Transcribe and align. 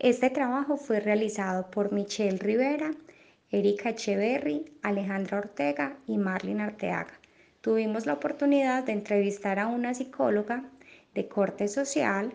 Este 0.00 0.30
trabajo 0.30 0.76
fue 0.76 1.00
realizado 1.00 1.72
por 1.72 1.90
Michelle 1.90 2.38
Rivera, 2.38 2.92
Erika 3.50 3.90
Echeverry, 3.90 4.78
Alejandra 4.80 5.38
Ortega 5.38 5.96
y 6.06 6.18
Marlene 6.18 6.62
Arteaga. 6.62 7.18
Tuvimos 7.62 8.06
la 8.06 8.12
oportunidad 8.12 8.84
de 8.84 8.92
entrevistar 8.92 9.58
a 9.58 9.66
una 9.66 9.94
psicóloga 9.94 10.62
de 11.14 11.26
corte 11.26 11.66
social 11.66 12.32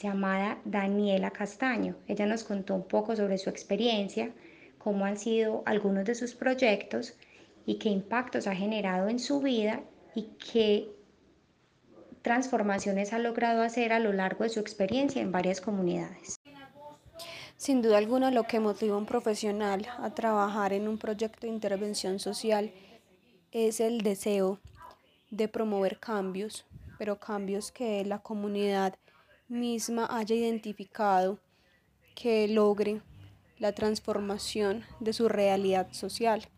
llamada 0.00 0.58
Daniela 0.64 1.30
Castaño. 1.30 1.94
Ella 2.08 2.26
nos 2.26 2.42
contó 2.42 2.74
un 2.74 2.88
poco 2.88 3.14
sobre 3.14 3.38
su 3.38 3.50
experiencia, 3.50 4.32
cómo 4.78 5.04
han 5.04 5.16
sido 5.16 5.62
algunos 5.66 6.04
de 6.06 6.16
sus 6.16 6.34
proyectos 6.34 7.14
y 7.66 7.76
qué 7.78 7.88
impactos 7.88 8.48
ha 8.48 8.56
generado 8.56 9.08
en 9.08 9.20
su 9.20 9.40
vida 9.40 9.80
y 10.16 10.30
qué 10.52 10.88
transformaciones 12.22 13.12
ha 13.12 13.20
logrado 13.20 13.62
hacer 13.62 13.92
a 13.92 14.00
lo 14.00 14.12
largo 14.12 14.42
de 14.42 14.50
su 14.50 14.58
experiencia 14.58 15.22
en 15.22 15.30
varias 15.30 15.60
comunidades. 15.60 16.39
Sin 17.60 17.82
duda 17.82 17.98
alguna 17.98 18.30
lo 18.30 18.44
que 18.44 18.58
motiva 18.58 18.94
a 18.94 18.96
un 18.96 19.04
profesional 19.04 19.86
a 19.98 20.14
trabajar 20.14 20.72
en 20.72 20.88
un 20.88 20.96
proyecto 20.96 21.46
de 21.46 21.52
intervención 21.52 22.18
social 22.18 22.72
es 23.52 23.80
el 23.80 24.00
deseo 24.00 24.58
de 25.30 25.46
promover 25.46 26.00
cambios, 26.00 26.64
pero 26.96 27.20
cambios 27.20 27.70
que 27.70 28.02
la 28.06 28.20
comunidad 28.20 28.94
misma 29.46 30.08
haya 30.10 30.34
identificado 30.34 31.38
que 32.14 32.48
logren 32.48 33.02
la 33.58 33.74
transformación 33.74 34.86
de 34.98 35.12
su 35.12 35.28
realidad 35.28 35.92
social. 35.92 36.48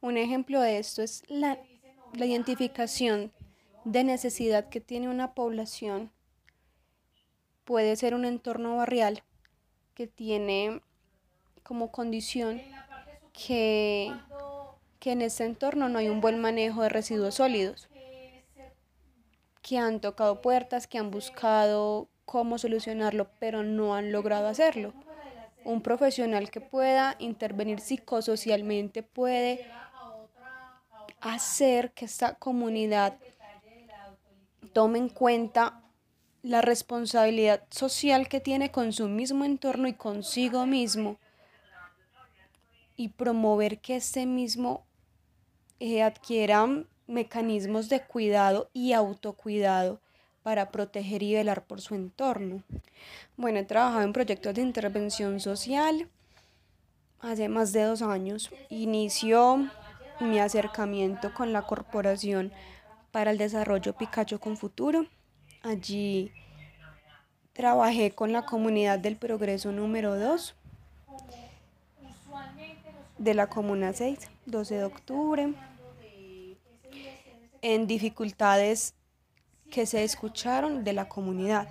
Un 0.00 0.16
ejemplo 0.16 0.60
de 0.60 0.78
esto 0.78 1.00
es 1.00 1.22
la, 1.28 1.60
la 2.12 2.26
identificación 2.26 3.30
de 3.84 4.02
necesidad 4.02 4.68
que 4.68 4.80
tiene 4.80 5.08
una 5.08 5.32
población. 5.32 6.10
Puede 7.66 7.96
ser 7.96 8.14
un 8.14 8.24
entorno 8.24 8.76
barrial 8.76 9.24
que 9.94 10.06
tiene 10.06 10.82
como 11.64 11.90
condición 11.90 12.62
que, 13.32 14.14
que 15.00 15.10
en 15.10 15.20
ese 15.20 15.46
entorno 15.46 15.88
no 15.88 15.98
hay 15.98 16.08
un 16.08 16.20
buen 16.20 16.40
manejo 16.40 16.82
de 16.82 16.90
residuos 16.90 17.34
sólidos, 17.34 17.88
que 19.62 19.78
han 19.78 20.00
tocado 20.00 20.42
puertas, 20.42 20.86
que 20.86 20.98
han 20.98 21.10
buscado 21.10 22.08
cómo 22.24 22.56
solucionarlo, 22.56 23.26
pero 23.40 23.64
no 23.64 23.96
han 23.96 24.12
logrado 24.12 24.46
hacerlo. 24.46 24.94
Un 25.64 25.82
profesional 25.82 26.52
que 26.52 26.60
pueda 26.60 27.16
intervenir 27.18 27.80
psicosocialmente 27.80 29.02
puede 29.02 29.68
hacer 31.20 31.90
que 31.90 32.04
esta 32.04 32.34
comunidad 32.34 33.18
tome 34.72 34.98
en 34.98 35.08
cuenta 35.08 35.82
la 36.46 36.60
responsabilidad 36.60 37.64
social 37.70 38.28
que 38.28 38.38
tiene 38.38 38.70
con 38.70 38.92
su 38.92 39.08
mismo 39.08 39.44
entorno 39.44 39.88
y 39.88 39.94
consigo 39.94 40.64
mismo 40.64 41.18
y 42.96 43.08
promover 43.08 43.80
que 43.80 43.96
este 43.96 44.26
mismo 44.26 44.86
eh, 45.80 46.04
adquiera 46.04 46.68
mecanismos 47.08 47.88
de 47.88 48.00
cuidado 48.00 48.70
y 48.72 48.92
autocuidado 48.92 50.00
para 50.44 50.70
proteger 50.70 51.24
y 51.24 51.34
velar 51.34 51.64
por 51.64 51.80
su 51.80 51.96
entorno. 51.96 52.62
Bueno, 53.36 53.58
he 53.58 53.64
trabajado 53.64 54.02
en 54.02 54.12
proyectos 54.12 54.54
de 54.54 54.62
intervención 54.62 55.40
social 55.40 56.08
hace 57.18 57.48
más 57.48 57.72
de 57.72 57.82
dos 57.82 58.02
años. 58.02 58.52
Inició 58.70 59.68
mi 60.20 60.38
acercamiento 60.38 61.34
con 61.34 61.52
la 61.52 61.62
Corporación 61.62 62.52
para 63.10 63.32
el 63.32 63.38
Desarrollo 63.38 63.94
Picacho 63.94 64.38
con 64.38 64.56
Futuro. 64.56 65.06
Allí 65.66 66.30
trabajé 67.52 68.12
con 68.12 68.32
la 68.32 68.46
comunidad 68.46 69.00
del 69.00 69.16
Progreso 69.16 69.72
número 69.72 70.16
2 70.16 70.54
de 73.18 73.34
la 73.34 73.48
Comuna 73.48 73.92
6, 73.92 74.30
12 74.46 74.74
de 74.76 74.84
octubre, 74.84 75.54
en 77.62 77.86
dificultades 77.88 78.94
que 79.68 79.86
se 79.86 80.04
escucharon 80.04 80.84
de 80.84 80.92
la 80.92 81.08
comunidad. 81.08 81.66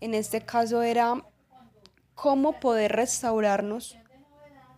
En 0.00 0.14
este 0.14 0.40
caso 0.40 0.80
era 0.80 1.22
cómo 2.14 2.58
poder 2.60 2.92
restaurarnos 2.92 3.98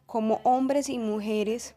como 0.06 0.40
hombres 0.42 0.88
y 0.88 0.98
mujeres 0.98 1.76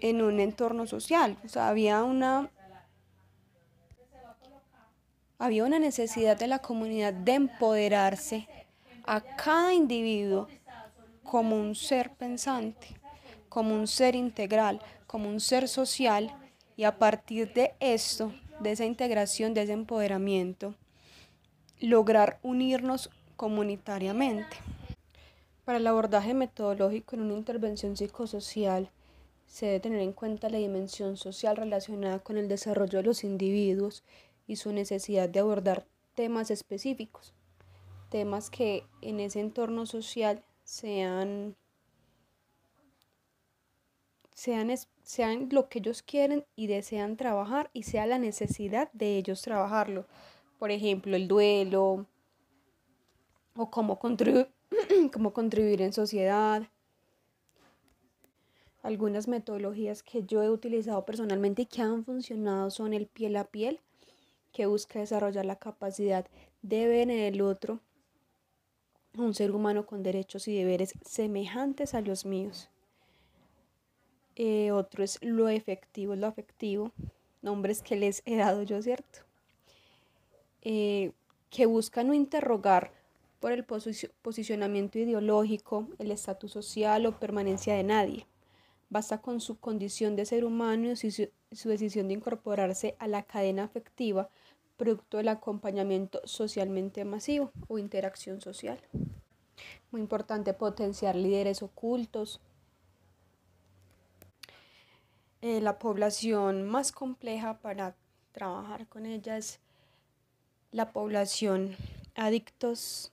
en 0.00 0.22
un 0.22 0.40
entorno 0.40 0.86
social. 0.86 1.36
O 1.44 1.48
sea, 1.48 1.68
había 1.68 2.02
una, 2.02 2.50
había 5.42 5.64
una 5.64 5.80
necesidad 5.80 6.38
de 6.38 6.46
la 6.46 6.60
comunidad 6.60 7.12
de 7.12 7.32
empoderarse 7.32 8.46
a 9.02 9.20
cada 9.20 9.74
individuo 9.74 10.46
como 11.24 11.56
un 11.56 11.74
ser 11.74 12.12
pensante, 12.12 12.86
como 13.48 13.74
un 13.74 13.88
ser 13.88 14.14
integral, 14.14 14.80
como 15.08 15.28
un 15.28 15.40
ser 15.40 15.66
social 15.66 16.32
y 16.76 16.84
a 16.84 16.96
partir 16.96 17.52
de 17.54 17.74
esto, 17.80 18.32
de 18.60 18.70
esa 18.70 18.84
integración, 18.84 19.52
de 19.52 19.62
ese 19.62 19.72
empoderamiento, 19.72 20.76
lograr 21.80 22.38
unirnos 22.44 23.10
comunitariamente. 23.34 24.56
Para 25.64 25.78
el 25.78 25.86
abordaje 25.88 26.34
metodológico 26.34 27.16
en 27.16 27.22
una 27.22 27.34
intervención 27.34 27.96
psicosocial, 27.96 28.90
se 29.48 29.66
debe 29.66 29.80
tener 29.80 30.02
en 30.02 30.12
cuenta 30.12 30.48
la 30.48 30.58
dimensión 30.58 31.16
social 31.16 31.56
relacionada 31.56 32.20
con 32.20 32.38
el 32.38 32.46
desarrollo 32.46 32.98
de 32.98 33.02
los 33.02 33.24
individuos 33.24 34.04
y 34.46 34.56
su 34.56 34.72
necesidad 34.72 35.28
de 35.28 35.40
abordar 35.40 35.86
temas 36.14 36.50
específicos, 36.50 37.34
temas 38.10 38.50
que 38.50 38.84
en 39.00 39.20
ese 39.20 39.40
entorno 39.40 39.86
social 39.86 40.42
sean, 40.64 41.56
sean, 44.34 44.70
sean 45.02 45.48
lo 45.50 45.68
que 45.68 45.78
ellos 45.78 46.02
quieren 46.02 46.44
y 46.56 46.66
desean 46.66 47.16
trabajar 47.16 47.70
y 47.72 47.84
sea 47.84 48.06
la 48.06 48.18
necesidad 48.18 48.90
de 48.92 49.16
ellos 49.16 49.42
trabajarlo. 49.42 50.06
Por 50.58 50.70
ejemplo, 50.70 51.16
el 51.16 51.28
duelo 51.28 52.06
o 53.56 53.70
cómo, 53.70 53.98
cómo 55.12 55.32
contribuir 55.32 55.82
en 55.82 55.92
sociedad, 55.92 56.68
algunas 58.82 59.28
metodologías 59.28 60.02
que 60.02 60.24
yo 60.24 60.42
he 60.42 60.50
utilizado 60.50 61.04
personalmente 61.04 61.62
y 61.62 61.66
que 61.66 61.82
han 61.82 62.04
funcionado 62.04 62.70
son 62.70 62.92
el 62.92 63.06
piel 63.06 63.36
a 63.36 63.44
piel, 63.44 63.80
que 64.52 64.66
busca 64.66 64.98
desarrollar 64.98 65.44
la 65.44 65.56
capacidad 65.56 66.26
de 66.62 66.86
ver 66.86 67.10
en 67.10 67.18
el 67.18 67.40
otro 67.40 67.80
un 69.16 69.34
ser 69.34 69.50
humano 69.50 69.84
con 69.84 70.02
derechos 70.02 70.48
y 70.48 70.56
deberes 70.56 70.94
semejantes 71.04 71.94
a 71.94 72.00
los 72.00 72.24
míos. 72.24 72.70
Eh, 74.36 74.72
otro 74.72 75.04
es 75.04 75.18
lo 75.22 75.48
efectivo, 75.48 76.16
lo 76.16 76.26
afectivo, 76.26 76.92
nombres 77.42 77.82
que 77.82 77.96
les 77.96 78.22
he 78.24 78.36
dado 78.36 78.62
yo, 78.62 78.80
¿cierto? 78.80 79.20
Eh, 80.62 81.12
que 81.50 81.66
buscan 81.66 82.06
no 82.06 82.14
interrogar 82.14 82.92
por 83.40 83.52
el 83.52 83.64
posicionamiento 83.64 84.98
ideológico, 84.98 85.88
el 85.98 86.10
estatus 86.10 86.52
social 86.52 87.04
o 87.04 87.18
permanencia 87.18 87.74
de 87.74 87.82
nadie 87.82 88.26
Basta 88.92 89.22
con 89.22 89.40
su 89.40 89.58
condición 89.58 90.16
de 90.16 90.26
ser 90.26 90.44
humano 90.44 90.90
y 90.90 90.96
su, 90.96 91.30
decisión 91.68 92.08
de 92.08 92.14
incorporarse 92.14 92.96
a 92.98 93.06
la 93.08 93.22
cadena 93.22 93.64
afectiva, 93.64 94.28
producto 94.76 95.18
del 95.18 95.28
acompañamiento 95.28 96.20
socialmente 96.24 97.04
masivo 97.04 97.52
o 97.68 97.78
interacción 97.78 98.40
social. 98.40 98.80
Muy 99.90 100.00
importante 100.00 100.54
potenciar 100.54 101.14
líderes 101.14 101.62
ocultos. 101.62 102.40
Eh, 105.40 105.60
la 105.60 105.78
población 105.78 106.64
más 106.64 106.92
compleja 106.92 107.58
para 107.58 107.94
trabajar 108.32 108.86
con 108.88 109.06
ella 109.06 109.36
es 109.36 109.60
la 110.70 110.92
población 110.92 111.76
adictos. 112.14 113.12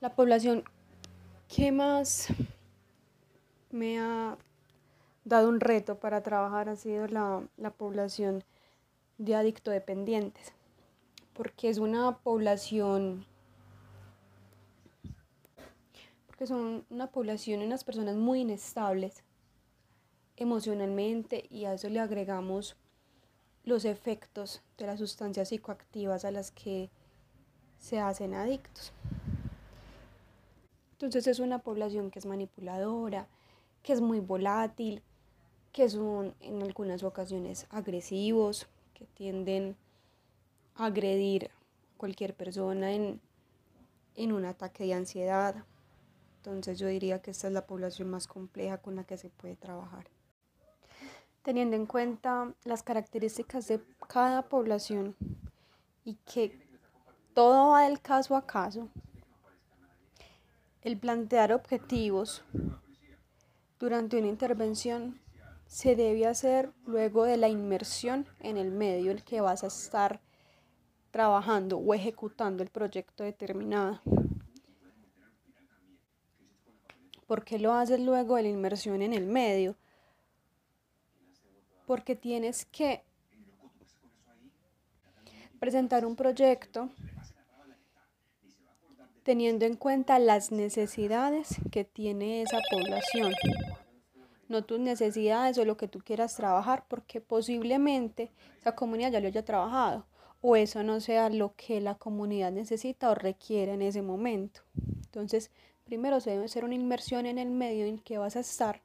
La 0.00 0.14
población 0.14 0.64
que 1.48 1.72
más 1.72 2.28
me 3.70 3.98
ha 3.98 4.38
dado 5.28 5.48
un 5.48 5.60
reto 5.60 5.98
para 5.98 6.22
trabajar 6.22 6.68
ha 6.68 6.76
sido 6.76 7.06
la, 7.06 7.70
población 7.76 8.44
de 9.18 9.34
adicto 9.34 9.70
dependientes, 9.70 10.52
porque 11.34 11.68
es 11.68 11.78
una 11.78 12.18
población, 12.18 13.26
porque 16.26 16.46
son 16.46 16.84
una 16.88 17.08
población, 17.08 17.62
unas 17.62 17.84
personas 17.84 18.16
muy 18.16 18.40
inestables 18.40 19.22
emocionalmente 20.36 21.46
y 21.50 21.64
a 21.64 21.74
eso 21.74 21.88
le 21.88 22.00
agregamos 22.00 22.76
los 23.64 23.84
efectos 23.84 24.62
de 24.78 24.86
las 24.86 24.98
sustancias 24.98 25.48
psicoactivas 25.48 26.24
a 26.24 26.30
las 26.30 26.50
que 26.50 26.90
se 27.78 28.00
hacen 28.00 28.34
adictos. 28.34 28.92
Entonces 30.92 31.26
es 31.26 31.38
una 31.38 31.58
población 31.58 32.10
que 32.10 32.18
es 32.18 32.26
manipuladora, 32.26 33.28
que 33.82 33.92
es 33.92 34.00
muy 34.00 34.20
volátil, 34.20 35.02
que 35.72 35.88
son 35.88 36.34
en 36.40 36.62
algunas 36.62 37.02
ocasiones 37.02 37.66
agresivos, 37.70 38.68
que 38.94 39.06
tienden 39.06 39.76
a 40.74 40.86
agredir 40.86 41.46
a 41.46 41.98
cualquier 41.98 42.34
persona 42.34 42.92
en, 42.92 43.20
en 44.14 44.32
un 44.32 44.44
ataque 44.44 44.84
de 44.84 44.94
ansiedad. 44.94 45.64
Entonces 46.38 46.78
yo 46.78 46.88
diría 46.88 47.20
que 47.20 47.30
esta 47.30 47.46
es 47.46 47.52
la 47.52 47.66
población 47.66 48.10
más 48.10 48.26
compleja 48.26 48.78
con 48.78 48.96
la 48.96 49.04
que 49.04 49.18
se 49.18 49.30
puede 49.30 49.56
trabajar. 49.56 50.08
Teniendo 51.42 51.76
en 51.76 51.86
cuenta 51.86 52.54
las 52.64 52.82
características 52.82 53.68
de 53.68 53.80
cada 54.08 54.48
población 54.48 55.16
y 56.04 56.14
que 56.14 56.66
todo 57.34 57.70
va 57.70 57.82
del 57.82 58.00
caso 58.00 58.34
a 58.36 58.46
caso, 58.46 58.88
el 60.82 60.98
plantear 60.98 61.52
objetivos 61.52 62.44
durante 63.78 64.18
una 64.18 64.28
intervención 64.28 65.20
se 65.68 65.94
debe 65.94 66.26
hacer 66.26 66.72
luego 66.86 67.24
de 67.24 67.36
la 67.36 67.48
inmersión 67.48 68.26
en 68.40 68.56
el 68.56 68.70
medio 68.70 69.10
en 69.10 69.18
el 69.18 69.24
que 69.24 69.42
vas 69.42 69.62
a 69.62 69.66
estar 69.66 70.20
trabajando 71.10 71.76
o 71.78 71.94
ejecutando 71.94 72.62
el 72.62 72.70
proyecto 72.70 73.22
determinado. 73.22 74.00
¿Por 77.26 77.44
qué 77.44 77.58
lo 77.58 77.74
haces 77.74 78.00
luego 78.00 78.36
de 78.36 78.44
la 78.44 78.48
inmersión 78.48 79.02
en 79.02 79.12
el 79.12 79.26
medio? 79.26 79.76
Porque 81.86 82.16
tienes 82.16 82.64
que 82.64 83.04
presentar 85.60 86.06
un 86.06 86.16
proyecto 86.16 86.88
teniendo 89.22 89.66
en 89.66 89.76
cuenta 89.76 90.18
las 90.18 90.50
necesidades 90.50 91.56
que 91.70 91.84
tiene 91.84 92.40
esa 92.40 92.58
población, 92.70 93.34
no 94.48 94.64
tus 94.64 94.80
necesidades 94.80 95.58
o 95.58 95.64
lo 95.64 95.76
que 95.76 95.88
tú 95.88 96.00
quieras 96.00 96.36
trabajar, 96.36 96.84
porque 96.88 97.20
posiblemente 97.20 98.30
esa 98.58 98.74
comunidad 98.74 99.12
ya 99.12 99.20
lo 99.20 99.28
haya 99.28 99.44
trabajado 99.44 100.06
o 100.40 100.56
eso 100.56 100.82
no 100.82 101.00
sea 101.00 101.30
lo 101.30 101.54
que 101.56 101.80
la 101.80 101.96
comunidad 101.96 102.52
necesita 102.52 103.10
o 103.10 103.14
requiere 103.14 103.72
en 103.72 103.82
ese 103.82 104.02
momento. 104.02 104.60
Entonces, 105.04 105.50
primero 105.84 106.20
se 106.20 106.30
debe 106.30 106.44
hacer 106.44 106.64
una 106.64 106.74
inmersión 106.74 107.26
en 107.26 107.38
el 107.38 107.50
medio 107.50 107.86
en 107.86 107.98
que 107.98 108.18
vas 108.18 108.36
a 108.36 108.40
estar 108.40 108.80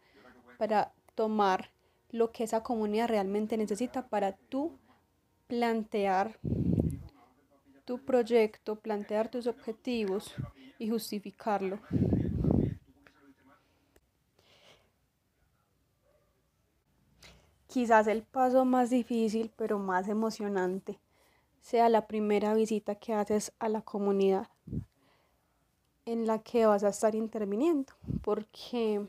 para 0.57 0.94
tomar 1.15 1.71
lo 2.09 2.31
que 2.31 2.44
esa 2.44 2.63
comunidad 2.63 3.07
realmente 3.07 3.57
necesita 3.57 4.07
para 4.07 4.33
tú 4.33 4.77
plantear 5.48 6.39
tu 7.86 8.00
proyecto, 8.00 8.80
plantear 8.80 9.30
tus 9.30 9.48
objetivos 9.48 10.33
y 10.80 10.89
justificarlo. 10.89 11.80
Quizás 17.73 18.05
el 18.05 18.21
paso 18.21 18.65
más 18.65 18.91
difícil, 18.91 19.51
pero 19.55 19.79
más 19.79 20.07
emocionante, 20.07 20.99
sea 21.63 21.89
la 21.89 22.05
primera 22.05 22.53
visita 22.53 22.93
que 22.93 23.15
haces 23.15 23.51
a 23.57 23.67
la 23.67 23.81
comunidad 23.81 24.47
en 26.05 26.27
la 26.27 26.37
que 26.37 26.67
vas 26.67 26.83
a 26.83 26.89
estar 26.89 27.15
interviniendo, 27.15 27.91
porque 28.21 29.03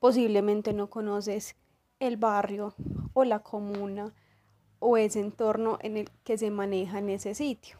posiblemente 0.00 0.72
no 0.72 0.90
conoces 0.90 1.54
el 2.00 2.16
barrio 2.16 2.74
o 3.14 3.22
la 3.22 3.38
comuna 3.38 4.12
o 4.80 4.96
ese 4.96 5.20
entorno 5.20 5.78
en 5.80 5.98
el 5.98 6.10
que 6.24 6.36
se 6.36 6.50
maneja 6.50 6.98
en 6.98 7.08
ese 7.08 7.36
sitio. 7.36 7.78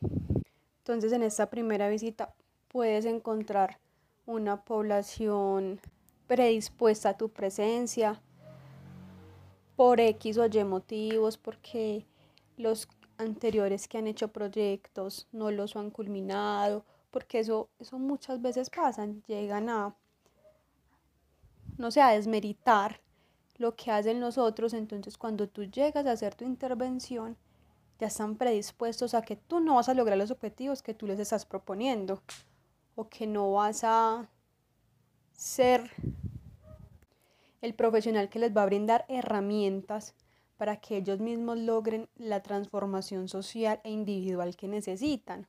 Entonces 0.79 1.11
en 1.11 1.25
esta 1.25 1.51
primera 1.51 1.89
visita 1.89 2.33
puedes 2.69 3.07
encontrar 3.07 3.81
una 4.25 4.63
población 4.63 5.81
predispuesta 6.29 7.09
a 7.09 7.17
tu 7.17 7.31
presencia 7.31 8.23
por 9.83 9.99
X 9.99 10.39
o 10.39 10.47
Y 10.47 10.63
motivos, 10.63 11.37
porque 11.37 12.07
los 12.57 12.87
anteriores 13.19 13.89
que 13.89 13.99
han 13.99 14.07
hecho 14.07 14.29
proyectos 14.29 15.27
no 15.33 15.51
los 15.51 15.75
han 15.75 15.91
culminado, 15.91 16.85
porque 17.11 17.41
eso, 17.41 17.69
eso 17.81 17.99
muchas 17.99 18.41
veces 18.41 18.71
pasa, 18.71 19.09
llegan 19.27 19.69
a, 19.69 19.97
no 21.79 21.91
sé, 21.91 22.01
a 22.01 22.11
desmeritar 22.11 23.01
lo 23.57 23.75
que 23.75 23.91
hacen 23.91 24.21
los 24.21 24.39
otros, 24.39 24.73
entonces 24.73 25.19
cuando 25.19 25.49
tú 25.49 25.65
llegas 25.65 26.07
a 26.07 26.13
hacer 26.13 26.37
tu 26.37 26.45
intervención, 26.45 27.37
ya 27.99 28.07
están 28.07 28.37
predispuestos 28.37 29.15
a 29.15 29.23
que 29.23 29.35
tú 29.35 29.59
no 29.59 29.75
vas 29.75 29.89
a 29.89 29.95
lograr 29.95 30.17
los 30.17 30.31
objetivos 30.31 30.81
que 30.81 30.95
tú 30.95 31.09
les 31.09 31.19
estás 31.19 31.45
proponiendo 31.45 32.23
o 32.95 33.09
que 33.09 33.27
no 33.27 33.51
vas 33.51 33.83
a 33.83 34.29
ser 35.33 35.91
el 37.63 37.75
profesional 37.75 38.29
que 38.29 38.39
les 38.39 38.55
va 38.55 38.63
a 38.63 38.67
brindar 38.67 39.07
herramientas 39.09 40.15
para 40.59 40.77
que 40.77 40.99
ellos 40.99 41.19
mismos 41.21 41.59
logren 41.59 42.09
la 42.17 42.43
transformación 42.43 43.29
social 43.29 43.81
e 43.85 43.91
individual 43.91 44.55
que 44.55 44.69
necesitan. 44.69 45.47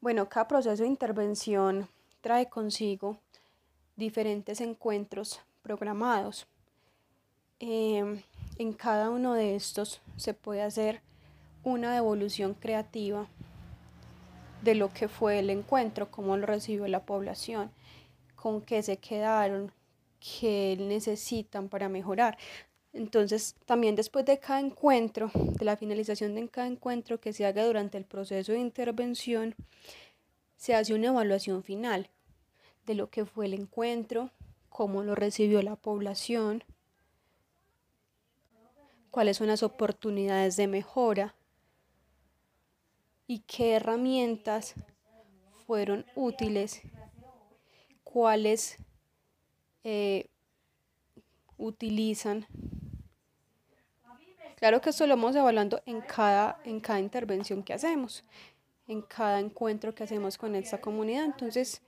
Bueno, 0.00 0.28
cada 0.28 0.48
proceso 0.48 0.82
de 0.82 0.88
intervención 0.88 1.88
trae 2.20 2.48
consigo 2.48 3.18
diferentes 3.96 4.60
encuentros 4.60 5.40
programados. 5.62 6.46
Em, 7.58 8.22
en 8.58 8.72
cada 8.72 9.10
uno 9.10 9.34
de 9.34 9.56
estos 9.56 10.00
se 10.16 10.32
puede 10.32 10.62
hacer 10.62 11.02
una 11.62 11.92
devolución 11.94 12.54
creativa 12.54 13.26
de 14.62 14.74
lo 14.74 14.92
que 14.92 15.08
fue 15.08 15.38
el 15.38 15.50
encuentro, 15.50 16.10
cómo 16.10 16.36
lo 16.36 16.46
recibió 16.46 16.86
la 16.88 17.04
población, 17.04 17.70
con 18.40 18.62
qué 18.62 18.82
se 18.82 18.96
quedaron, 18.96 19.70
qué 20.18 20.76
necesitan 20.80 21.68
para 21.68 21.90
mejorar. 21.90 22.38
Entonces, 22.94 23.54
también 23.66 23.94
después 23.94 24.24
de 24.24 24.38
cada 24.38 24.60
encuentro, 24.60 25.30
de 25.34 25.64
la 25.64 25.76
finalización 25.76 26.34
de 26.34 26.48
cada 26.48 26.66
encuentro 26.66 27.20
que 27.20 27.34
se 27.34 27.44
haga 27.44 27.66
durante 27.66 27.98
el 27.98 28.04
proceso 28.04 28.52
de 28.52 28.58
intervención, 28.58 29.54
se 30.56 30.74
hace 30.74 30.94
una 30.94 31.08
evaluación 31.08 31.62
final 31.62 32.08
de 32.86 32.94
lo 32.94 33.10
que 33.10 33.26
fue 33.26 33.44
el 33.44 33.54
encuentro, 33.54 34.30
cómo 34.70 35.02
lo 35.02 35.14
recibió 35.14 35.62
la 35.62 35.76
población, 35.76 36.64
cuáles 39.10 39.36
son 39.36 39.48
las 39.48 39.62
oportunidades 39.62 40.56
de 40.56 40.66
mejora 40.66 41.34
y 43.26 43.40
qué 43.40 43.74
herramientas 43.74 44.74
fueron 45.66 46.06
útiles, 46.14 46.82
cuáles 48.12 48.76
eh, 49.84 50.28
utilizan. 51.56 52.46
Claro 54.56 54.80
que 54.80 54.90
esto 54.90 55.06
lo 55.06 55.16
vamos 55.16 55.36
evaluando 55.36 55.80
en 55.86 56.00
cada, 56.02 56.60
en 56.64 56.80
cada 56.80 57.00
intervención 57.00 57.62
que 57.62 57.72
hacemos, 57.72 58.24
en 58.88 59.00
cada 59.02 59.40
encuentro 59.40 59.94
que 59.94 60.04
hacemos 60.04 60.36
con 60.36 60.54
esta 60.54 60.80
comunidad. 60.80 61.24
Entonces, 61.24 61.80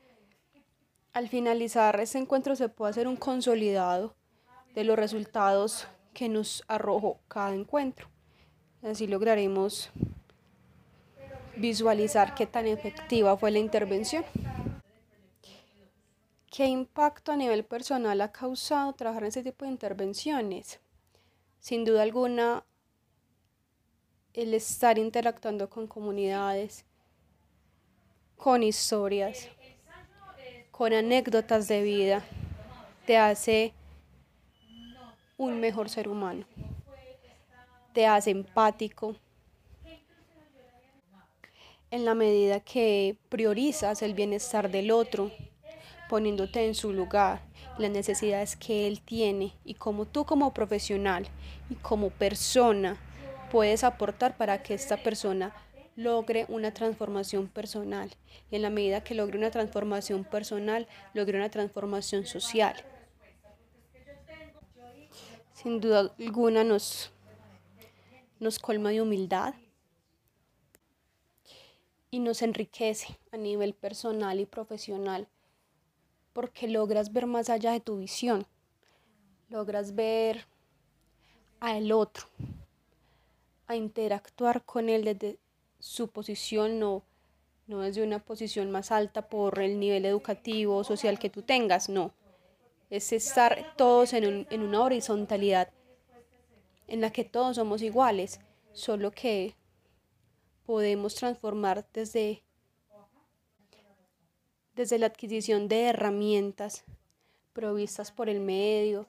al 1.13 1.29
finalizar 1.29 2.01
este 2.01 2.19
encuentro 2.19 2.57
se 2.57 2.71
puede 2.71 2.91
hacer 2.91 3.07
un 3.07 3.17
consolidado 3.17 4.15
de 4.75 4.85
los 4.85 4.97
resultados 4.97 5.87
que 6.15 6.29
nos 6.29 6.65
arrojó 6.69 7.21
cada 7.29 7.55
encuentro. 7.55 8.09
Así 8.83 9.07
lograremos 9.07 9.91
visualizar 11.57 12.35
qué 12.35 12.47
tan 12.47 12.67
efectiva 12.67 13.37
fue 13.37 13.51
la 13.51 13.59
intervención. 13.59 14.25
¿Qué 16.55 16.67
impacto 16.67 17.33
a 17.33 17.37
nivel 17.37 17.65
personal 17.65 18.21
ha 18.21 18.31
causado 18.31 18.93
trabajar 18.93 19.23
en 19.23 19.29
este 19.29 19.43
tipo 19.43 19.65
de 19.65 19.71
intervenciones? 19.71 20.81
Sin 21.61 21.83
duda 21.87 22.03
alguna, 22.03 22.63
el 24.35 24.53
estar 24.53 24.99
interactuando 24.99 25.71
con 25.71 25.87
comunidades, 25.87 26.85
con 28.37 28.63
historias, 28.63 29.49
con 30.71 30.93
anécdotas 30.93 31.69
de 31.69 31.81
vida, 31.81 32.23
te 33.07 33.17
hace 33.17 33.73
un 35.39 35.59
mejor 35.59 35.89
ser 35.89 36.07
humano, 36.07 36.45
te 37.95 38.07
hace 38.07 38.31
empático. 38.31 39.17
En 41.91 42.05
la 42.05 42.13
medida 42.15 42.61
que 42.61 43.17
priorizas 43.31 44.03
el 44.03 44.13
bienestar 44.13 44.71
del 44.71 44.91
otro, 44.91 45.31
poniéndote 46.13 46.67
en 46.67 46.75
su 46.75 46.93
lugar, 46.93 47.41
las 47.79 47.91
necesidades 47.91 48.55
que 48.55 48.87
él 48.87 49.01
tiene 49.01 49.55
y 49.65 49.73
como 49.73 50.05
tú 50.05 50.27
como 50.27 50.53
profesional 50.53 51.27
y 51.71 51.75
como 51.77 52.11
persona 52.11 52.99
puedes 53.51 53.83
aportar 53.83 54.37
para 54.37 54.63
que 54.63 54.75
esta 54.75 54.99
persona 54.99 55.57
logre 55.97 56.45
una 56.51 56.75
transformación 56.75 57.49
personal. 57.49 58.11
Y 58.51 58.57
en 58.57 58.61
la 58.61 58.69
medida 58.69 59.03
que 59.03 59.15
logre 59.15 59.39
una 59.39 59.51
transformación 59.51 60.25
personal, 60.25 60.87
logre 61.15 61.39
una 61.39 61.49
transformación 61.49 62.27
social. 62.27 62.77
Sin 65.55 65.81
duda 65.81 66.13
alguna 66.19 66.63
nos, 66.63 67.11
nos 68.39 68.59
colma 68.59 68.91
de 68.91 69.01
humildad 69.01 69.55
y 72.11 72.19
nos 72.19 72.43
enriquece 72.43 73.19
a 73.33 73.39
nivel 73.39 73.73
personal 73.73 74.41
y 74.41 74.45
profesional 74.45 75.27
porque 76.33 76.69
logras 76.69 77.13
ver 77.13 77.27
más 77.27 77.51
allá 77.51 77.73
de 77.73 77.81
tu 77.81 77.99
visión, 77.99 78.47
logras 79.49 79.95
ver 79.95 80.47
al 81.61 81.93
otro, 81.93 82.27
a 83.67 83.77
interactuar 83.77 84.65
con 84.65 84.89
él 84.89 85.05
desde 85.05 85.39
su 85.79 86.09
posición, 86.09 86.79
no, 86.79 87.03
no 87.67 87.81
desde 87.81 88.03
una 88.03 88.19
posición 88.19 88.71
más 88.71 88.91
alta 88.91 89.29
por 89.29 89.61
el 89.61 89.79
nivel 89.79 90.05
educativo 90.05 90.77
o 90.77 90.85
social 90.85 91.19
que 91.19 91.31
tú 91.31 91.43
tengas, 91.43 91.89
no. 91.89 92.13
Es 92.91 93.13
estar 93.13 93.75
todos 93.77 94.13
en, 94.13 94.47
en 94.51 94.63
una 94.63 94.83
horizontalidad 94.83 95.71
en 96.89 97.01
la 97.01 97.11
que 97.11 97.25
todos 97.25 97.57
somos 97.57 97.81
iguales, 97.81 98.41
solo 98.73 99.11
que 99.13 99.55
podemos 100.67 101.15
transformar 101.15 101.87
desde, 101.93 102.43
desde 104.75 104.99
la 104.99 105.07
adquisición 105.07 105.69
de 105.69 105.85
herramientas 105.85 106.85
provistas 107.53 108.11
por 108.11 108.29
el 108.29 108.41
medio, 108.41 109.07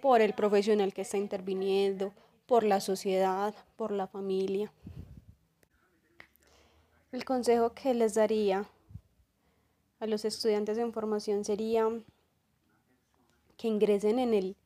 por 0.00 0.20
el 0.20 0.34
profesional 0.34 0.94
que 0.94 1.02
está 1.02 1.18
interviniendo, 1.18 2.12
por 2.46 2.64
la 2.64 2.80
sociedad, 2.80 3.54
por 3.76 3.90
la 3.90 4.06
familia. 4.06 4.72
El 7.12 7.24
consejo 7.24 7.72
que 7.72 7.94
les 7.94 8.14
daría 8.14 8.68
a 10.00 10.06
los 10.06 10.24
estudiantes 10.24 10.78
en 10.78 10.92
formación 10.92 11.44
sería 11.44 11.88
que 13.56 13.68
ingresen 13.68 14.18
en 14.18 14.34
el 14.34 14.56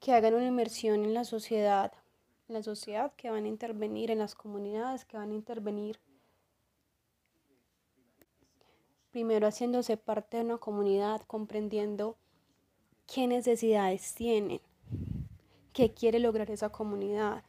que 0.00 0.12
hagan 0.12 0.34
una 0.34 0.46
inmersión 0.46 1.04
en 1.04 1.14
la 1.14 1.24
sociedad, 1.24 1.92
en 2.48 2.54
la 2.54 2.62
sociedad 2.62 3.12
que 3.16 3.30
van 3.30 3.44
a 3.44 3.48
intervenir, 3.48 4.10
en 4.10 4.18
las 4.18 4.34
comunidades 4.34 5.04
que 5.04 5.16
van 5.16 5.30
a 5.30 5.34
intervenir. 5.34 5.98
Primero 9.10 9.46
haciéndose 9.46 9.96
parte 9.96 10.38
de 10.38 10.44
una 10.44 10.58
comunidad, 10.58 11.22
comprendiendo 11.22 12.16
qué 13.06 13.26
necesidades 13.26 14.14
tienen, 14.14 14.60
qué 15.72 15.92
quiere 15.92 16.18
lograr 16.18 16.50
esa 16.50 16.70
comunidad. 16.70 17.42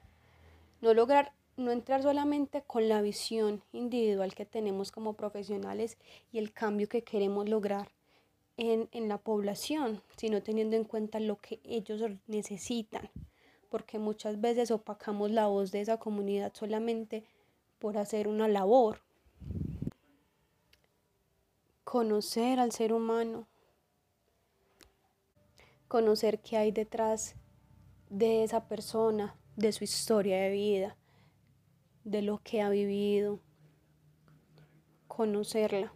No 0.82 0.94
lograr, 0.94 1.34
no 1.58 1.72
entrar 1.72 2.02
solamente 2.02 2.62
con 2.62 2.88
la 2.88 3.02
visión 3.02 3.64
individual 3.74 4.34
que 4.34 4.46
tenemos 4.46 4.92
como 4.92 5.14
profesionales 5.14 5.98
y 6.32 6.38
el 6.40 6.54
cambio 6.54 6.88
que 6.88 7.04
queremos 7.04 7.50
lograr, 7.50 7.90
en, 8.60 9.08
la 9.08 9.18
población, 9.18 10.02
sino 10.18 10.44
teniendo 10.44 10.76
en 10.76 10.84
cuenta 10.84 11.20
lo 11.20 11.38
que 11.38 11.62
ellos 11.64 12.02
necesitan, 12.28 13.10
porque 13.70 14.00
muchas 14.00 14.42
veces 14.42 14.72
opacamos 14.72 15.32
la 15.32 15.48
voz 15.48 15.72
de 15.72 15.82
esa 15.82 15.98
comunidad 15.98 16.52
solamente 16.54 17.24
por 17.78 17.98
hacer 17.98 18.28
una 18.28 18.48
labor. 18.48 19.02
Conocer 21.84 22.60
al 22.60 22.72
ser 22.72 22.94
humano, 22.94 23.48
conocer 25.88 26.40
qué 26.40 26.58
hay 26.58 26.72
detrás 26.72 27.36
de 28.10 28.44
esa 28.44 28.68
persona, 28.68 29.36
de 29.56 29.72
su 29.72 29.84
historia 29.84 30.38
de 30.38 30.52
vida, 30.52 30.98
de 32.04 32.22
lo 32.22 32.40
que 32.44 32.62
ha 32.62 32.70
vivido, 32.70 33.40
conocerla 35.08 35.94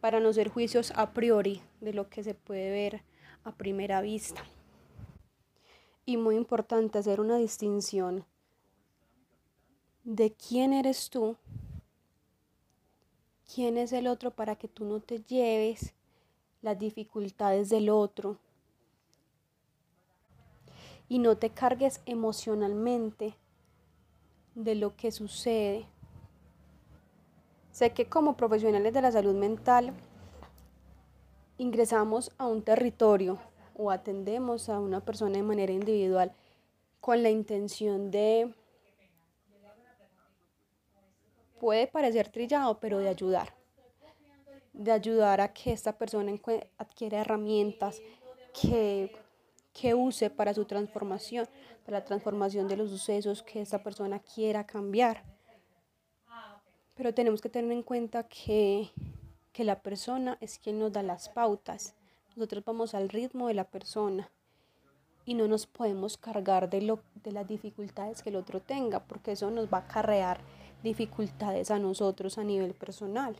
para 0.00 0.20
no 0.20 0.32
ser 0.32 0.48
juicios 0.48 0.92
a 0.94 1.12
priori 1.12 1.60
de 1.80 1.92
lo 1.92 2.08
que 2.08 2.22
se 2.22 2.34
puede 2.34 2.70
ver 2.70 3.02
a 3.44 3.52
primera 3.52 4.00
vista. 4.00 4.44
Y 6.06 6.16
muy 6.16 6.36
importante 6.36 6.98
hacer 6.98 7.20
una 7.20 7.36
distinción 7.36 8.24
de 10.04 10.32
quién 10.32 10.72
eres 10.72 11.10
tú, 11.10 11.36
quién 13.52 13.76
es 13.76 13.92
el 13.92 14.06
otro 14.06 14.30
para 14.30 14.54
que 14.54 14.68
tú 14.68 14.84
no 14.84 15.00
te 15.00 15.20
lleves 15.24 15.94
las 16.62 16.78
dificultades 16.78 17.68
del 17.68 17.90
otro 17.90 18.38
y 21.08 21.18
no 21.18 21.36
te 21.36 21.50
cargues 21.50 22.00
emocionalmente 22.06 23.34
de 24.54 24.76
lo 24.76 24.96
que 24.96 25.10
sucede. 25.10 25.86
Sé 27.72 27.92
que 27.92 28.08
como 28.08 28.36
profesionales 28.36 28.94
de 28.94 29.02
la 29.02 29.12
salud 29.12 29.34
mental 29.34 29.92
ingresamos 31.58 32.30
a 32.38 32.46
un 32.46 32.62
territorio 32.62 33.38
o 33.76 33.90
atendemos 33.90 34.68
a 34.68 34.80
una 34.80 35.00
persona 35.00 35.36
de 35.36 35.42
manera 35.42 35.72
individual 35.72 36.32
con 37.00 37.22
la 37.22 37.30
intención 37.30 38.10
de, 38.10 38.52
puede 41.60 41.86
parecer 41.86 42.28
trillado, 42.28 42.80
pero 42.80 42.98
de 42.98 43.08
ayudar, 43.08 43.54
de 44.72 44.92
ayudar 44.92 45.40
a 45.40 45.52
que 45.52 45.72
esta 45.72 45.96
persona 45.96 46.32
adquiera 46.78 47.20
herramientas 47.20 48.00
que, 48.60 49.14
que 49.72 49.94
use 49.94 50.30
para 50.30 50.54
su 50.54 50.64
transformación, 50.64 51.46
para 51.84 51.98
la 51.98 52.04
transformación 52.04 52.66
de 52.68 52.76
los 52.76 52.90
sucesos 52.90 53.42
que 53.42 53.60
esta 53.60 53.82
persona 53.82 54.18
quiera 54.18 54.66
cambiar 54.66 55.22
pero 56.96 57.12
tenemos 57.12 57.40
que 57.40 57.50
tener 57.50 57.70
en 57.72 57.82
cuenta 57.82 58.26
que, 58.26 58.90
que 59.52 59.64
la 59.64 59.82
persona 59.82 60.38
es 60.40 60.58
quien 60.58 60.78
nos 60.78 60.92
da 60.92 61.02
las 61.02 61.28
pautas. 61.28 61.94
Nosotros 62.36 62.64
vamos 62.66 62.94
al 62.94 63.08
ritmo 63.08 63.48
de 63.48 63.54
la 63.54 63.64
persona 63.64 64.30
y 65.24 65.32
no 65.32 65.48
nos 65.48 65.66
podemos 65.66 66.18
cargar 66.18 66.68
de, 66.68 66.82
lo, 66.82 67.00
de 67.24 67.32
las 67.32 67.48
dificultades 67.48 68.22
que 68.22 68.28
el 68.28 68.36
otro 68.36 68.60
tenga, 68.60 69.00
porque 69.00 69.32
eso 69.32 69.50
nos 69.50 69.72
va 69.72 69.78
a 69.78 69.80
acarrear 69.82 70.40
dificultades 70.82 71.70
a 71.70 71.78
nosotros 71.78 72.36
a 72.36 72.44
nivel 72.44 72.74
personal. 72.74 73.36